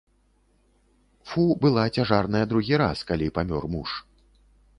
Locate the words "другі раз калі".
2.55-3.27